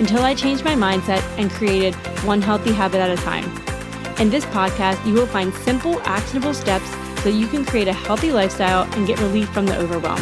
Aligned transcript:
until 0.00 0.22
I 0.22 0.34
changed 0.34 0.64
my 0.64 0.74
mindset 0.74 1.22
and 1.38 1.50
created 1.50 1.94
one 2.24 2.40
healthy 2.40 2.72
habit 2.72 3.00
at 3.00 3.10
a 3.10 3.22
time. 3.22 3.44
In 4.18 4.30
this 4.30 4.46
podcast, 4.46 5.06
you 5.06 5.12
will 5.12 5.26
find 5.26 5.52
simple, 5.54 6.00
actionable 6.04 6.54
steps 6.54 6.90
so 7.22 7.28
you 7.28 7.46
can 7.46 7.66
create 7.66 7.86
a 7.86 7.92
healthy 7.92 8.32
lifestyle 8.32 8.90
and 8.94 9.06
get 9.06 9.20
relief 9.20 9.50
from 9.50 9.66
the 9.66 9.76
overwhelm. 9.76 10.20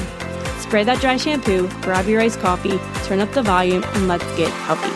Spray 0.59 0.83
that 0.83 1.01
dry 1.01 1.17
shampoo, 1.17 1.69
grab 1.83 2.07
your 2.09 2.21
iced 2.21 2.41
coffee, 2.41 2.79
turn 3.05 3.21
up 3.21 3.31
the 3.33 3.43
volume, 3.43 3.85
and 3.95 4.09
let's 4.09 4.25
get 4.37 4.51
healthy. 4.51 4.93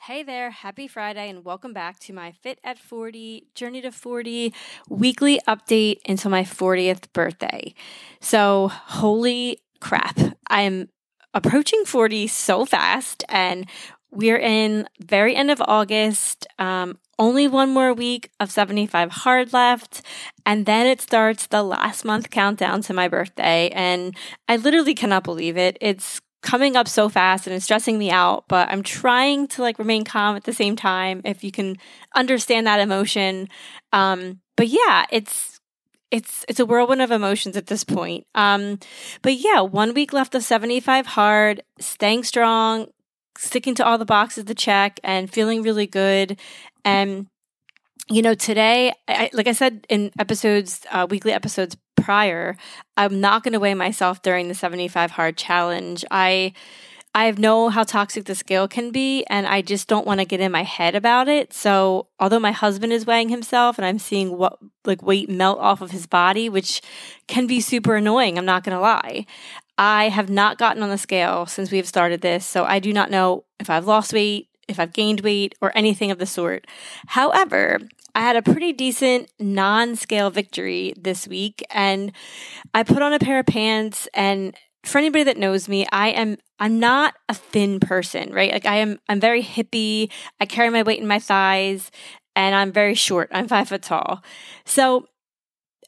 Hey 0.00 0.22
there, 0.22 0.50
happy 0.50 0.86
Friday, 0.86 1.30
and 1.30 1.46
welcome 1.46 1.72
back 1.72 1.98
to 2.00 2.12
my 2.12 2.32
Fit 2.32 2.58
at 2.62 2.78
40 2.78 3.46
Journey 3.54 3.80
to 3.80 3.90
40 3.90 4.52
weekly 4.90 5.40
update 5.48 6.00
until 6.06 6.30
my 6.30 6.42
40th 6.42 7.10
birthday. 7.14 7.72
So, 8.20 8.68
holy 8.68 9.58
crap, 9.80 10.16
I'm 10.52 10.90
approaching 11.34 11.84
40 11.84 12.26
so 12.28 12.64
fast 12.64 13.24
and 13.28 13.66
we're 14.10 14.38
in 14.38 14.86
very 15.00 15.34
end 15.34 15.50
of 15.50 15.62
August. 15.66 16.46
Um, 16.58 16.98
only 17.18 17.48
one 17.48 17.70
more 17.70 17.94
week 17.94 18.30
of 18.38 18.50
75 18.50 19.10
hard 19.10 19.52
left. 19.52 20.02
And 20.44 20.66
then 20.66 20.86
it 20.86 21.00
starts 21.00 21.46
the 21.46 21.62
last 21.62 22.04
month 22.04 22.30
countdown 22.30 22.82
to 22.82 22.92
my 22.92 23.08
birthday. 23.08 23.70
And 23.70 24.14
I 24.48 24.56
literally 24.56 24.94
cannot 24.94 25.24
believe 25.24 25.56
it. 25.56 25.78
It's 25.80 26.20
coming 26.42 26.76
up 26.76 26.88
so 26.88 27.08
fast 27.08 27.46
and 27.46 27.54
it's 27.54 27.64
stressing 27.64 27.98
me 27.98 28.10
out, 28.10 28.44
but 28.48 28.68
I'm 28.68 28.82
trying 28.82 29.46
to 29.48 29.62
like 29.62 29.78
remain 29.78 30.04
calm 30.04 30.36
at 30.36 30.44
the 30.44 30.52
same 30.52 30.76
time 30.76 31.22
if 31.24 31.42
you 31.44 31.52
can 31.52 31.76
understand 32.14 32.66
that 32.66 32.80
emotion. 32.80 33.48
Um, 33.92 34.40
but 34.56 34.68
yeah, 34.68 35.06
it's 35.10 35.51
it's 36.12 36.44
it's 36.46 36.60
a 36.60 36.66
whirlwind 36.66 37.02
of 37.02 37.10
emotions 37.10 37.56
at 37.56 37.66
this 37.66 37.82
point. 37.82 38.26
Um, 38.34 38.78
but 39.22 39.34
yeah, 39.34 39.62
one 39.62 39.94
week 39.94 40.12
left 40.12 40.34
of 40.34 40.44
75 40.44 41.06
hard, 41.06 41.62
staying 41.80 42.24
strong, 42.24 42.88
sticking 43.36 43.74
to 43.76 43.84
all 43.84 43.96
the 43.96 44.04
boxes 44.04 44.44
to 44.44 44.54
check, 44.54 45.00
and 45.02 45.32
feeling 45.32 45.62
really 45.62 45.86
good. 45.86 46.38
And 46.84 47.26
you 48.10 48.20
know, 48.20 48.34
today, 48.34 48.92
I, 49.08 49.30
like 49.32 49.48
I 49.48 49.52
said 49.52 49.86
in 49.88 50.12
episodes, 50.18 50.84
uh, 50.90 51.06
weekly 51.08 51.32
episodes 51.32 51.76
prior, 51.96 52.56
I'm 52.96 53.20
not 53.20 53.42
going 53.42 53.54
to 53.54 53.60
weigh 53.60 53.74
myself 53.74 54.20
during 54.20 54.48
the 54.48 54.54
75 54.54 55.12
hard 55.12 55.38
challenge. 55.38 56.04
I 56.10 56.52
I 57.14 57.30
know 57.32 57.68
how 57.68 57.84
toxic 57.84 58.24
the 58.24 58.34
scale 58.34 58.66
can 58.66 58.90
be, 58.90 59.24
and 59.28 59.46
I 59.46 59.60
just 59.60 59.86
don't 59.86 60.06
want 60.06 60.20
to 60.20 60.24
get 60.24 60.40
in 60.40 60.50
my 60.50 60.62
head 60.62 60.94
about 60.94 61.28
it. 61.28 61.52
So, 61.52 62.08
although 62.18 62.40
my 62.40 62.52
husband 62.52 62.92
is 62.92 63.04
weighing 63.04 63.28
himself 63.28 63.76
and 63.76 63.84
I'm 63.84 63.98
seeing 63.98 64.38
what 64.38 64.58
like 64.86 65.02
weight 65.02 65.28
melt 65.28 65.58
off 65.58 65.82
of 65.82 65.90
his 65.90 66.06
body, 66.06 66.48
which 66.48 66.80
can 67.28 67.46
be 67.46 67.60
super 67.60 67.96
annoying, 67.96 68.38
I'm 68.38 68.46
not 68.46 68.64
going 68.64 68.74
to 68.74 68.80
lie. 68.80 69.26
I 69.76 70.08
have 70.08 70.30
not 70.30 70.58
gotten 70.58 70.82
on 70.82 70.88
the 70.88 70.98
scale 70.98 71.44
since 71.44 71.70
we've 71.70 71.86
started 71.86 72.22
this, 72.22 72.46
so 72.46 72.64
I 72.64 72.78
do 72.78 72.92
not 72.92 73.10
know 73.10 73.44
if 73.60 73.68
I've 73.68 73.86
lost 73.86 74.14
weight, 74.14 74.48
if 74.66 74.80
I've 74.80 74.92
gained 74.94 75.20
weight, 75.20 75.54
or 75.60 75.70
anything 75.76 76.10
of 76.10 76.18
the 76.18 76.26
sort. 76.26 76.66
However, 77.08 77.78
I 78.14 78.20
had 78.20 78.36
a 78.36 78.42
pretty 78.42 78.72
decent 78.72 79.30
non 79.38 79.96
scale 79.96 80.30
victory 80.30 80.94
this 80.98 81.28
week, 81.28 81.62
and 81.70 82.12
I 82.72 82.82
put 82.84 83.02
on 83.02 83.12
a 83.12 83.18
pair 83.18 83.38
of 83.38 83.46
pants 83.46 84.08
and 84.14 84.54
for 84.84 84.98
anybody 84.98 85.24
that 85.24 85.36
knows 85.36 85.68
me, 85.68 85.86
I 85.92 86.08
am 86.08 86.38
I'm 86.58 86.78
not 86.78 87.14
a 87.28 87.34
thin 87.34 87.80
person, 87.80 88.32
right? 88.32 88.52
Like 88.52 88.66
I 88.66 88.76
am 88.76 88.98
I'm 89.08 89.20
very 89.20 89.42
hippie. 89.42 90.10
I 90.40 90.46
carry 90.46 90.70
my 90.70 90.82
weight 90.82 91.00
in 91.00 91.06
my 91.06 91.18
thighs 91.18 91.90
and 92.34 92.54
I'm 92.54 92.72
very 92.72 92.94
short. 92.94 93.28
I'm 93.32 93.48
five 93.48 93.68
foot 93.68 93.82
tall. 93.82 94.22
So 94.64 95.06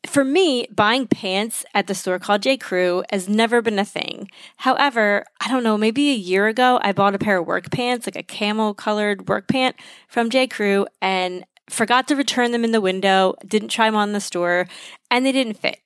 for 0.06 0.24
me, 0.24 0.66
buying 0.70 1.06
pants 1.06 1.64
at 1.74 1.86
the 1.86 1.94
store 1.94 2.18
called 2.18 2.42
J. 2.42 2.56
Crew 2.56 3.02
has 3.10 3.28
never 3.28 3.62
been 3.62 3.78
a 3.78 3.84
thing. 3.84 4.30
However, 4.58 5.24
I 5.40 5.48
don't 5.48 5.62
know, 5.62 5.78
maybe 5.78 6.10
a 6.10 6.14
year 6.14 6.46
ago, 6.46 6.78
I 6.82 6.92
bought 6.92 7.14
a 7.14 7.18
pair 7.18 7.38
of 7.38 7.46
work 7.46 7.70
pants, 7.70 8.06
like 8.06 8.16
a 8.16 8.22
camel 8.22 8.74
colored 8.74 9.28
work 9.28 9.48
pant 9.48 9.76
from 10.08 10.28
J. 10.28 10.46
Crew, 10.46 10.86
and 11.00 11.46
forgot 11.70 12.06
to 12.08 12.16
return 12.16 12.52
them 12.52 12.64
in 12.64 12.72
the 12.72 12.80
window, 12.80 13.34
didn't 13.46 13.68
try 13.68 13.86
them 13.86 13.96
on 13.96 14.12
the 14.12 14.20
store, 14.20 14.66
and 15.10 15.24
they 15.24 15.32
didn't 15.32 15.54
fit. 15.54 15.80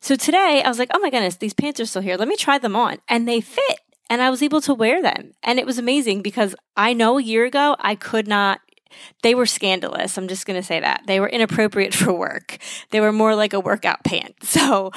So 0.00 0.16
today 0.16 0.62
I 0.64 0.68
was 0.68 0.78
like, 0.78 0.90
oh 0.94 0.98
my 0.98 1.10
goodness, 1.10 1.36
these 1.36 1.54
pants 1.54 1.80
are 1.80 1.86
still 1.86 2.02
here. 2.02 2.16
Let 2.16 2.28
me 2.28 2.36
try 2.36 2.58
them 2.58 2.76
on. 2.76 2.98
And 3.08 3.28
they 3.28 3.40
fit. 3.40 3.80
And 4.08 4.20
I 4.20 4.30
was 4.30 4.42
able 4.42 4.60
to 4.62 4.74
wear 4.74 5.00
them. 5.00 5.34
And 5.42 5.58
it 5.58 5.66
was 5.66 5.78
amazing 5.78 6.22
because 6.22 6.56
I 6.76 6.92
know 6.92 7.18
a 7.18 7.22
year 7.22 7.44
ago 7.44 7.76
I 7.78 7.94
could 7.94 8.26
not 8.26 8.60
they 9.22 9.34
were 9.34 9.46
scandalous. 9.46 10.16
I'm 10.16 10.28
just 10.28 10.46
going 10.46 10.60
to 10.60 10.66
say 10.66 10.80
that. 10.80 11.02
They 11.06 11.20
were 11.20 11.28
inappropriate 11.28 11.94
for 12.00 12.12
work. 12.12 12.58
They 12.90 13.00
were 13.00 13.12
more 13.12 13.34
like 13.34 13.52
a 13.52 13.60
workout 13.60 14.04
pant. 14.04 14.34
So, 14.42 14.90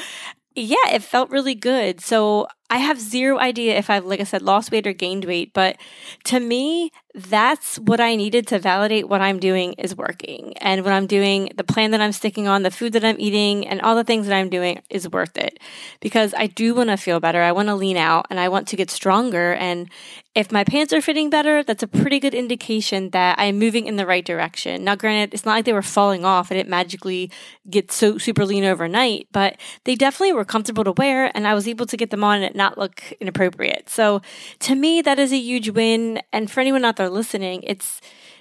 yeah, 0.55 0.89
it 0.91 1.03
felt 1.03 1.29
really 1.29 1.55
good. 1.55 2.01
So, 2.01 2.47
I 2.73 2.77
have 2.77 2.99
zero 2.99 3.37
idea 3.37 3.77
if 3.77 3.91
I've, 3.91 4.03
like 4.03 4.19
I 4.19 4.23
said, 4.23 4.41
lost 4.41 4.71
weight 4.71 4.87
or 4.87 4.93
gained 4.93 5.25
weight, 5.25 5.53
but 5.53 5.77
to 6.23 6.39
me, 6.39 6.91
that's 7.15 7.77
what 7.77 7.99
I 7.99 8.15
needed 8.15 8.47
to 8.47 8.57
validate 8.57 9.07
what 9.07 9.21
I'm 9.21 9.39
doing 9.39 9.73
is 9.73 9.95
working. 9.95 10.57
And 10.57 10.83
what 10.83 10.93
I'm 10.93 11.05
doing, 11.05 11.51
the 11.55 11.63
plan 11.63 11.91
that 11.91 12.01
I'm 12.01 12.11
sticking 12.11 12.47
on, 12.47 12.63
the 12.63 12.71
food 12.71 12.93
that 12.93 13.05
I'm 13.05 13.19
eating, 13.19 13.67
and 13.67 13.79
all 13.81 13.95
the 13.95 14.03
things 14.03 14.25
that 14.25 14.35
I'm 14.35 14.49
doing 14.49 14.81
is 14.89 15.07
worth 15.07 15.37
it. 15.37 15.59
Because 15.99 16.33
I 16.35 16.47
do 16.47 16.73
want 16.73 16.89
to 16.89 16.97
feel 16.97 17.19
better. 17.19 17.43
I 17.43 17.51
want 17.51 17.67
to 17.67 17.75
lean 17.75 17.97
out 17.97 18.25
and 18.31 18.39
I 18.39 18.49
want 18.49 18.67
to 18.69 18.75
get 18.75 18.89
stronger. 18.89 19.53
And 19.53 19.91
if 20.33 20.51
my 20.51 20.63
pants 20.63 20.91
are 20.91 21.01
fitting 21.01 21.29
better, 21.29 21.61
that's 21.61 21.83
a 21.83 21.87
pretty 21.87 22.19
good 22.19 22.33
indication 22.33 23.11
that 23.11 23.37
I'm 23.37 23.59
moving 23.59 23.85
in 23.85 23.97
the 23.97 24.07
right 24.07 24.25
direction. 24.25 24.83
Now, 24.83 24.95
granted, 24.95 25.35
it's 25.35 25.45
not 25.45 25.51
like 25.51 25.65
they 25.65 25.73
were 25.73 25.83
falling 25.83 26.25
off. 26.25 26.51
I 26.51 26.55
didn't 26.55 26.69
magically 26.69 27.29
get 27.69 27.91
so 27.91 28.17
super 28.17 28.43
lean 28.43 28.63
overnight, 28.63 29.27
but 29.31 29.57
they 29.83 29.93
definitely 29.93 30.33
were 30.33 30.45
comfortable 30.45 30.83
to 30.85 30.93
wear. 30.93 31.31
And 31.37 31.47
I 31.47 31.53
was 31.53 31.67
able 31.67 31.85
to 31.85 31.97
get 31.97 32.09
them 32.09 32.23
on 32.23 32.41
and 32.41 32.55
not 32.63 32.77
look 32.77 33.03
inappropriate. 33.19 33.89
So 33.89 34.21
to 34.59 34.75
me, 34.75 35.01
that 35.01 35.19
is 35.19 35.31
a 35.33 35.37
huge 35.37 35.69
win. 35.69 36.21
And 36.31 36.49
for 36.49 36.61
anyone 36.61 36.85
out 36.85 36.95
there 36.95 37.09
listening, 37.09 37.63
it's, 37.63 37.99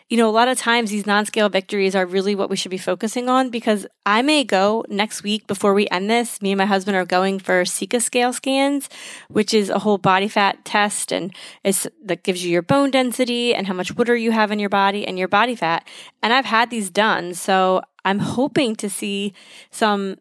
you 0.08 0.16
know, 0.16 0.28
a 0.28 0.36
lot 0.40 0.48
of 0.48 0.58
times 0.58 0.90
these 0.90 1.06
non 1.06 1.24
scale 1.26 1.48
victories 1.48 1.96
are 1.96 2.06
really 2.06 2.34
what 2.34 2.50
we 2.50 2.56
should 2.56 2.70
be 2.70 2.78
focusing 2.78 3.28
on 3.28 3.50
because 3.50 3.86
I 4.06 4.22
may 4.22 4.44
go 4.44 4.84
next 4.88 5.22
week 5.22 5.46
before 5.46 5.74
we 5.74 5.88
end 5.88 6.08
this. 6.08 6.40
Me 6.40 6.52
and 6.52 6.58
my 6.58 6.66
husband 6.66 6.96
are 6.96 7.04
going 7.04 7.38
for 7.38 7.64
Seca 7.64 8.00
scale 8.00 8.32
scans, 8.32 8.88
which 9.28 9.52
is 9.54 9.70
a 9.70 9.80
whole 9.80 9.98
body 9.98 10.28
fat 10.28 10.64
test 10.64 11.12
and 11.12 11.34
it's 11.64 11.86
that 12.04 12.22
gives 12.22 12.44
you 12.44 12.50
your 12.50 12.62
bone 12.62 12.90
density 12.90 13.54
and 13.54 13.66
how 13.66 13.74
much 13.74 13.96
water 13.96 14.14
you 14.14 14.30
have 14.30 14.52
in 14.52 14.58
your 14.58 14.68
body 14.68 15.06
and 15.06 15.18
your 15.18 15.28
body 15.28 15.56
fat. 15.56 15.88
And 16.22 16.32
I've 16.32 16.50
had 16.56 16.70
these 16.70 16.90
done. 16.90 17.34
So 17.34 17.82
I'm 18.04 18.20
hoping 18.20 18.76
to 18.76 18.88
see 18.90 19.32
some 19.70 20.16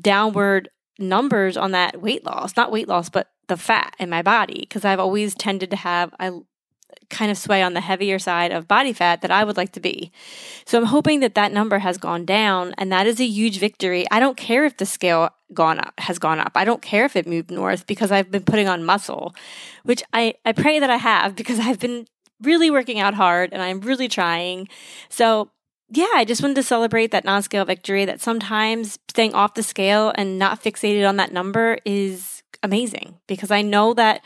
downward 0.00 0.70
numbers 0.98 1.56
on 1.56 1.72
that 1.72 2.00
weight 2.00 2.24
loss, 2.24 2.56
not 2.56 2.72
weight 2.72 2.88
loss, 2.88 3.08
but 3.08 3.28
the 3.48 3.56
fat 3.56 3.94
in 3.98 4.10
my 4.10 4.22
body 4.22 4.60
because 4.60 4.84
I've 4.84 5.00
always 5.00 5.34
tended 5.34 5.70
to 5.70 5.76
have 5.76 6.14
I 6.18 6.32
kind 7.10 7.30
of 7.30 7.38
sway 7.38 7.62
on 7.62 7.74
the 7.74 7.80
heavier 7.80 8.18
side 8.18 8.52
of 8.52 8.66
body 8.66 8.92
fat 8.92 9.20
that 9.22 9.30
I 9.30 9.44
would 9.44 9.56
like 9.56 9.72
to 9.72 9.80
be. 9.80 10.10
So 10.64 10.78
I'm 10.78 10.86
hoping 10.86 11.20
that 11.20 11.34
that 11.34 11.52
number 11.52 11.78
has 11.78 11.98
gone 11.98 12.24
down 12.24 12.74
and 12.78 12.90
that 12.90 13.06
is 13.06 13.20
a 13.20 13.26
huge 13.26 13.58
victory. 13.58 14.06
I 14.10 14.20
don't 14.20 14.36
care 14.36 14.64
if 14.64 14.76
the 14.76 14.86
scale 14.86 15.30
gone 15.52 15.78
up 15.78 15.94
has 15.98 16.18
gone 16.18 16.40
up. 16.40 16.52
I 16.54 16.64
don't 16.64 16.82
care 16.82 17.04
if 17.04 17.16
it 17.16 17.26
moved 17.26 17.50
north 17.50 17.86
because 17.86 18.10
I've 18.10 18.30
been 18.30 18.44
putting 18.44 18.68
on 18.68 18.84
muscle, 18.84 19.34
which 19.84 20.02
I 20.12 20.34
I 20.44 20.52
pray 20.52 20.78
that 20.80 20.90
I 20.90 20.96
have 20.96 21.36
because 21.36 21.60
I've 21.60 21.78
been 21.78 22.06
really 22.42 22.70
working 22.70 22.98
out 23.00 23.14
hard 23.14 23.52
and 23.52 23.62
I'm 23.62 23.80
really 23.80 24.08
trying. 24.08 24.68
So 25.08 25.50
yeah, 25.88 26.12
I 26.14 26.24
just 26.24 26.42
wanted 26.42 26.54
to 26.56 26.62
celebrate 26.62 27.12
that 27.12 27.24
non 27.24 27.42
scale 27.42 27.64
victory 27.64 28.04
that 28.04 28.20
sometimes 28.20 28.98
staying 29.08 29.34
off 29.34 29.54
the 29.54 29.62
scale 29.62 30.12
and 30.16 30.38
not 30.38 30.62
fixated 30.62 31.08
on 31.08 31.16
that 31.16 31.32
number 31.32 31.78
is 31.84 32.42
amazing 32.62 33.18
because 33.26 33.50
I 33.50 33.62
know 33.62 33.94
that 33.94 34.22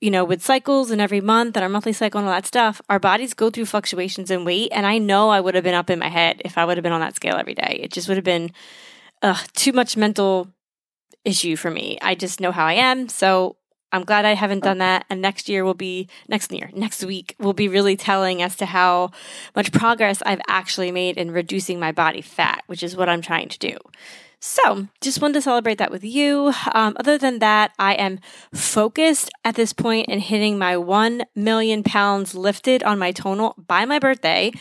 you 0.00 0.10
know, 0.10 0.24
with 0.24 0.42
cycles 0.42 0.90
and 0.90 1.00
every 1.00 1.20
month 1.22 1.56
and 1.56 1.62
our 1.62 1.68
monthly 1.68 1.92
cycle 1.92 2.18
and 2.18 2.28
all 2.28 2.34
that 2.34 2.46
stuff, 2.46 2.82
our 2.90 2.98
bodies 2.98 3.32
go 3.32 3.48
through 3.50 3.64
fluctuations 3.64 4.30
in 4.30 4.44
weight. 4.44 4.68
And 4.72 4.84
I 4.84 4.98
know 4.98 5.30
I 5.30 5.40
would 5.40 5.54
have 5.54 5.64
been 5.64 5.74
up 5.74 5.88
in 5.88 5.98
my 5.98 6.08
head 6.08 6.42
if 6.44 6.58
I 6.58 6.64
would 6.64 6.76
have 6.76 6.82
been 6.82 6.92
on 6.92 7.00
that 7.00 7.16
scale 7.16 7.36
every 7.36 7.54
day. 7.54 7.80
It 7.82 7.92
just 7.92 8.06
would 8.06 8.18
have 8.18 8.24
been 8.24 8.52
uh, 9.22 9.38
too 9.54 9.72
much 9.72 9.96
mental 9.96 10.48
issue 11.24 11.56
for 11.56 11.70
me. 11.70 11.98
I 12.02 12.14
just 12.14 12.40
know 12.40 12.52
how 12.52 12.66
I 12.66 12.74
am. 12.74 13.08
So 13.08 13.56
I'm 13.92 14.04
glad 14.04 14.24
I 14.24 14.34
haven't 14.34 14.64
done 14.64 14.78
that. 14.78 15.06
And 15.08 15.22
next 15.22 15.48
year 15.48 15.64
will 15.64 15.74
be, 15.74 16.08
next 16.28 16.52
year, 16.52 16.70
next 16.74 17.04
week 17.04 17.34
will 17.38 17.52
be 17.52 17.68
really 17.68 17.96
telling 17.96 18.42
as 18.42 18.56
to 18.56 18.66
how 18.66 19.10
much 19.54 19.72
progress 19.72 20.22
I've 20.26 20.40
actually 20.48 20.90
made 20.90 21.16
in 21.16 21.30
reducing 21.30 21.80
my 21.80 21.92
body 21.92 22.20
fat, 22.20 22.64
which 22.66 22.82
is 22.82 22.96
what 22.96 23.08
I'm 23.08 23.22
trying 23.22 23.48
to 23.48 23.58
do. 23.58 23.76
So, 24.38 24.86
just 25.00 25.20
wanted 25.20 25.34
to 25.34 25.42
celebrate 25.42 25.78
that 25.78 25.90
with 25.90 26.04
you. 26.04 26.52
Um, 26.72 26.96
other 27.00 27.16
than 27.16 27.38
that, 27.38 27.72
I 27.78 27.94
am 27.94 28.20
focused 28.52 29.30
at 29.44 29.54
this 29.54 29.72
point 29.72 30.08
in 30.08 30.20
hitting 30.20 30.58
my 30.58 30.76
1 30.76 31.24
million 31.34 31.82
pounds 31.82 32.34
lifted 32.34 32.82
on 32.82 32.98
my 32.98 33.12
tonal 33.12 33.54
by 33.66 33.86
my 33.86 33.98
birthday, 33.98 34.52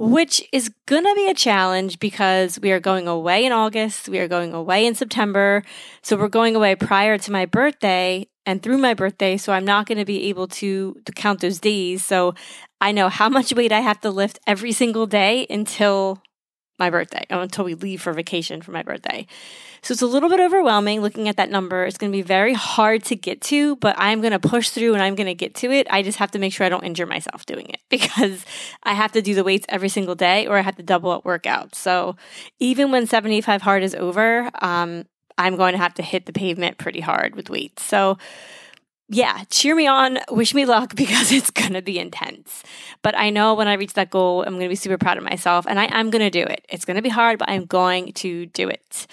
which 0.00 0.42
is 0.50 0.70
going 0.86 1.04
to 1.04 1.14
be 1.14 1.28
a 1.28 1.34
challenge 1.34 1.98
because 1.98 2.58
we 2.58 2.72
are 2.72 2.80
going 2.80 3.06
away 3.06 3.44
in 3.44 3.52
August. 3.52 4.08
We 4.08 4.18
are 4.18 4.28
going 4.28 4.54
away 4.54 4.86
in 4.86 4.94
September. 4.94 5.62
So, 6.00 6.16
we're 6.16 6.28
going 6.28 6.56
away 6.56 6.74
prior 6.74 7.18
to 7.18 7.30
my 7.30 7.44
birthday 7.44 8.26
and 8.46 8.62
through 8.62 8.78
my 8.78 8.94
birthday. 8.94 9.36
So, 9.36 9.52
I'm 9.52 9.66
not 9.66 9.84
going 9.84 9.98
to 9.98 10.06
be 10.06 10.24
able 10.30 10.48
to, 10.48 10.96
to 11.04 11.12
count 11.12 11.42
those 11.42 11.60
days. 11.60 12.02
So, 12.02 12.34
I 12.80 12.92
know 12.92 13.10
how 13.10 13.28
much 13.28 13.52
weight 13.52 13.72
I 13.72 13.80
have 13.80 14.00
to 14.00 14.10
lift 14.10 14.38
every 14.46 14.72
single 14.72 15.06
day 15.06 15.46
until 15.50 16.22
my 16.80 16.90
birthday 16.90 17.24
oh, 17.30 17.40
until 17.40 17.64
we 17.64 17.74
leave 17.74 18.02
for 18.02 18.12
vacation 18.12 18.62
for 18.62 18.72
my 18.72 18.82
birthday. 18.82 19.26
So 19.82 19.92
it's 19.92 20.02
a 20.02 20.06
little 20.06 20.28
bit 20.28 20.40
overwhelming 20.40 21.00
looking 21.00 21.28
at 21.28 21.36
that 21.36 21.50
number. 21.50 21.84
It's 21.84 21.96
going 21.96 22.10
to 22.10 22.16
be 22.16 22.22
very 22.22 22.54
hard 22.54 23.04
to 23.04 23.16
get 23.16 23.40
to, 23.42 23.76
but 23.76 23.94
I'm 23.98 24.20
going 24.20 24.32
to 24.32 24.40
push 24.40 24.70
through 24.70 24.94
and 24.94 25.02
I'm 25.02 25.14
going 25.14 25.28
to 25.28 25.34
get 25.34 25.54
to 25.56 25.70
it. 25.70 25.86
I 25.90 26.02
just 26.02 26.18
have 26.18 26.32
to 26.32 26.38
make 26.38 26.52
sure 26.52 26.66
I 26.66 26.68
don't 26.68 26.84
injure 26.84 27.06
myself 27.06 27.46
doing 27.46 27.68
it 27.68 27.80
because 27.88 28.44
I 28.82 28.94
have 28.94 29.12
to 29.12 29.22
do 29.22 29.34
the 29.34 29.44
weights 29.44 29.66
every 29.68 29.88
single 29.88 30.14
day 30.14 30.46
or 30.46 30.56
I 30.56 30.62
have 30.62 30.76
to 30.76 30.82
double 30.82 31.10
up 31.10 31.24
workouts. 31.24 31.76
So 31.76 32.16
even 32.58 32.90
when 32.90 33.06
75 33.06 33.62
hard 33.62 33.82
is 33.82 33.94
over, 33.94 34.50
um, 34.60 35.04
I'm 35.38 35.56
going 35.56 35.72
to 35.72 35.78
have 35.78 35.94
to 35.94 36.02
hit 36.02 36.26
the 36.26 36.32
pavement 36.32 36.78
pretty 36.78 37.00
hard 37.00 37.36
with 37.36 37.48
weights. 37.48 37.84
So 37.84 38.18
yeah, 39.12 39.42
cheer 39.50 39.74
me 39.74 39.88
on, 39.88 40.18
wish 40.30 40.54
me 40.54 40.64
luck 40.64 40.94
because 40.96 41.32
it's 41.32 41.50
going 41.50 41.72
to 41.72 41.82
be 41.82 41.98
intense. 41.98 42.62
But 43.02 43.16
I 43.18 43.30
know 43.30 43.54
when 43.54 43.66
I 43.66 43.74
reach 43.74 43.94
that 43.94 44.10
goal, 44.10 44.42
I'm 44.44 44.54
going 44.54 44.66
to 44.66 44.68
be 44.68 44.76
super 44.76 44.98
proud 44.98 45.18
of 45.18 45.24
myself 45.24 45.66
and 45.68 45.78
I 45.80 45.86
am 45.86 46.10
going 46.10 46.22
to 46.22 46.30
do 46.30 46.44
it. 46.44 46.64
It's 46.68 46.84
going 46.84 46.96
to 46.96 47.02
be 47.02 47.08
hard, 47.08 47.38
but 47.38 47.50
I'm 47.50 47.66
going 47.66 48.12
to 48.14 48.46
do 48.46 48.68
it. 48.68 49.06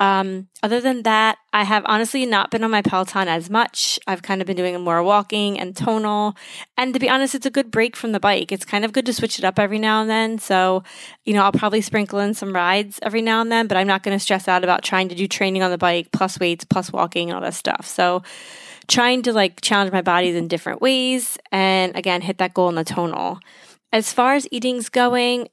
Um, 0.00 0.48
other 0.64 0.80
than 0.80 1.02
that, 1.04 1.38
I 1.52 1.62
have 1.62 1.84
honestly 1.86 2.26
not 2.26 2.50
been 2.50 2.64
on 2.64 2.72
my 2.72 2.82
Peloton 2.82 3.28
as 3.28 3.48
much. 3.48 4.00
I've 4.06 4.22
kind 4.22 4.40
of 4.40 4.48
been 4.48 4.56
doing 4.56 4.80
more 4.80 5.00
walking 5.02 5.60
and 5.60 5.76
tonal. 5.76 6.34
And 6.76 6.92
to 6.94 6.98
be 6.98 7.08
honest, 7.08 7.36
it's 7.36 7.46
a 7.46 7.50
good 7.50 7.70
break 7.70 7.94
from 7.94 8.10
the 8.10 8.18
bike. 8.18 8.50
It's 8.50 8.64
kind 8.64 8.84
of 8.84 8.92
good 8.92 9.06
to 9.06 9.12
switch 9.12 9.38
it 9.38 9.44
up 9.44 9.60
every 9.60 9.78
now 9.78 10.00
and 10.00 10.10
then. 10.10 10.38
So, 10.38 10.82
you 11.24 11.34
know, 11.34 11.44
I'll 11.44 11.52
probably 11.52 11.82
sprinkle 11.82 12.18
in 12.18 12.34
some 12.34 12.52
rides 12.52 12.98
every 13.02 13.22
now 13.22 13.40
and 13.42 13.52
then, 13.52 13.68
but 13.68 13.76
I'm 13.76 13.86
not 13.86 14.02
going 14.02 14.16
to 14.16 14.22
stress 14.22 14.48
out 14.48 14.64
about 14.64 14.82
trying 14.82 15.08
to 15.10 15.14
do 15.14 15.28
training 15.28 15.62
on 15.62 15.70
the 15.70 15.78
bike, 15.78 16.08
plus 16.10 16.40
weights, 16.40 16.64
plus 16.64 16.92
walking, 16.92 17.28
and 17.28 17.36
all 17.36 17.42
that 17.42 17.54
stuff. 17.54 17.86
So, 17.86 18.24
trying 18.88 19.22
to 19.22 19.32
like 19.32 19.60
challenge 19.60 19.92
my 19.92 20.02
bodies 20.02 20.34
in 20.34 20.48
different 20.48 20.80
ways 20.80 21.38
and 21.50 21.96
again 21.96 22.20
hit 22.20 22.38
that 22.38 22.54
goal 22.54 22.68
in 22.68 22.74
the 22.74 22.84
tonal. 22.84 23.38
As 23.92 24.12
far 24.12 24.34
as 24.34 24.48
eating's 24.50 24.88
going, 24.88 25.48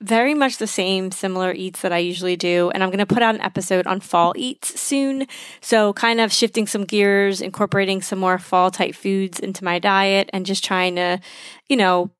very 0.00 0.34
much 0.34 0.58
the 0.58 0.66
same 0.66 1.10
similar 1.10 1.52
eats 1.52 1.82
that 1.82 1.92
I 1.92 1.98
usually 1.98 2.36
do. 2.36 2.70
And 2.70 2.82
I'm 2.82 2.90
going 2.90 2.98
to 2.98 3.06
put 3.06 3.22
out 3.22 3.34
an 3.34 3.40
episode 3.40 3.86
on 3.86 4.00
fall 4.00 4.34
eats 4.36 4.78
soon. 4.80 5.26
So, 5.60 5.92
kind 5.92 6.20
of 6.20 6.32
shifting 6.32 6.66
some 6.66 6.84
gears, 6.84 7.40
incorporating 7.40 8.02
some 8.02 8.18
more 8.18 8.38
fall 8.38 8.70
type 8.70 8.94
foods 8.94 9.38
into 9.38 9.64
my 9.64 9.78
diet, 9.78 10.30
and 10.32 10.46
just 10.46 10.64
trying 10.64 10.96
to, 10.96 11.20
you 11.68 11.76
know, 11.76 12.10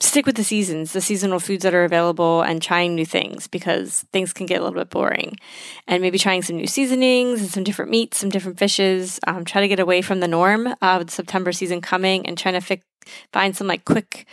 stick 0.00 0.26
with 0.26 0.36
the 0.36 0.44
seasons, 0.44 0.92
the 0.92 1.00
seasonal 1.00 1.40
foods 1.40 1.62
that 1.62 1.74
are 1.74 1.84
available, 1.84 2.42
and 2.42 2.60
trying 2.60 2.94
new 2.94 3.06
things 3.06 3.46
because 3.46 4.04
things 4.12 4.32
can 4.32 4.46
get 4.46 4.60
a 4.60 4.64
little 4.64 4.78
bit 4.78 4.90
boring. 4.90 5.36
And 5.86 6.02
maybe 6.02 6.18
trying 6.18 6.42
some 6.42 6.56
new 6.56 6.66
seasonings 6.66 7.40
and 7.40 7.50
some 7.50 7.64
different 7.64 7.90
meats, 7.90 8.18
some 8.18 8.30
different 8.30 8.58
fishes. 8.58 9.20
Um, 9.26 9.44
try 9.44 9.60
to 9.60 9.68
get 9.68 9.80
away 9.80 10.02
from 10.02 10.20
the 10.20 10.28
norm 10.28 10.74
uh, 10.80 10.96
with 10.98 11.10
September 11.10 11.52
season 11.52 11.80
coming 11.80 12.26
and 12.26 12.36
trying 12.36 12.54
to 12.54 12.60
fi- 12.60 12.82
find 13.32 13.56
some 13.56 13.66
like 13.66 13.84
quick 13.84 14.26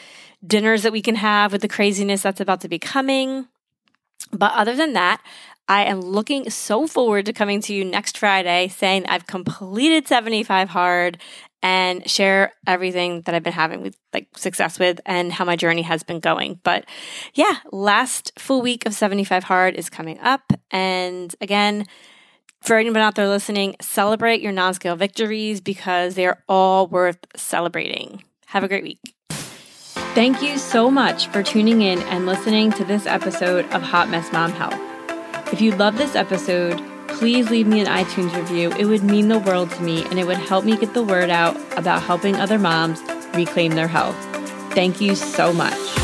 dinners 0.46 0.84
that 0.84 0.92
we 0.92 1.02
can 1.02 1.16
have 1.16 1.52
with 1.52 1.62
the 1.62 1.68
craziness 1.68 2.22
that's 2.22 2.42
about 2.42 2.62
to 2.62 2.68
be 2.68 2.80
coming. 2.80 3.48
But 4.32 4.54
other 4.54 4.76
than 4.76 4.94
that, 4.94 5.22
I 5.72 5.84
am 5.84 6.02
looking 6.02 6.50
so 6.50 6.86
forward 6.86 7.28
to 7.28 7.34
coming 7.34 7.62
to 7.62 7.74
you 7.74 7.86
next 7.86 8.18
Friday 8.18 8.68
saying 8.68 9.06
I've 9.06 9.26
completed 9.26 10.06
75 10.06 10.68
hard 10.68 11.18
and 11.64 12.10
share 12.12 12.52
everything 12.68 13.22
that 13.22 13.34
I've 13.34 13.44
been 13.44 13.54
having 13.54 13.82
with 13.82 13.96
like 14.14 14.28
success 14.36 14.78
with 14.80 15.00
and 15.06 15.32
how 15.32 15.46
my 15.46 15.56
journey 15.56 15.84
has 15.84 16.04
been 16.04 16.20
going. 16.20 16.60
But 16.64 16.84
yeah, 17.36 17.60
last 17.72 18.34
full 18.38 18.62
week 18.62 18.86
of 18.86 18.94
75 18.94 19.46
hard 19.46 19.76
is 19.76 19.90
coming 19.90 20.20
up. 20.20 20.52
And 20.72 21.34
again, 21.40 21.86
for 22.60 22.76
anyone 22.76 23.02
out 23.02 23.16
there 23.16 23.30
listening, 23.30 23.78
celebrate 23.80 24.42
your 24.42 24.52
non 24.52 24.74
scale 24.74 24.98
victories 24.98 25.62
because 25.62 26.16
they 26.16 26.26
are 26.26 26.44
all 26.50 26.88
worth 26.88 27.26
celebrating. 27.38 28.26
Have 28.48 28.66
a 28.66 28.68
great 28.68 28.84
week. 28.84 29.16
Thank 29.30 30.42
you 30.42 30.58
so 30.58 30.92
much 30.92 31.28
for 31.28 31.42
tuning 31.42 31.82
in 31.82 32.02
and 32.02 32.26
listening 32.26 32.74
to 32.74 32.84
this 32.84 33.06
episode 33.06 33.64
of 33.72 33.82
Hot 33.82 34.10
Mess 34.10 34.34
Mom 34.34 34.52
Health. 34.52 34.91
If 35.52 35.60
you 35.60 35.72
love 35.72 35.98
this 35.98 36.16
episode, 36.16 36.82
please 37.10 37.50
leave 37.50 37.68
me 37.68 37.82
an 37.82 37.88
iTunes 37.88 38.34
review. 38.34 38.72
It 38.80 38.86
would 38.86 39.04
mean 39.04 39.28
the 39.28 39.38
world 39.38 39.70
to 39.72 39.82
me 39.84 40.06
and 40.06 40.18
it 40.18 40.26
would 40.26 40.38
help 40.38 40.64
me 40.64 40.78
get 40.78 40.94
the 40.94 41.04
word 41.04 41.30
out 41.30 41.58
about 41.78 42.02
helping 42.04 42.36
other 42.38 42.58
moms 42.58 43.02
reclaim 43.34 43.74
their 43.74 43.90
health. 43.90 44.16
Thank 44.74 45.02
you 45.02 45.14
so 45.14 45.52
much. 45.52 46.01